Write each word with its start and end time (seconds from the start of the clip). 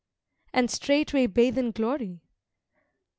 And 0.51 0.71
straightway 0.71 1.27
bathe 1.27 1.59
in 1.59 1.69
glory. 1.69 2.21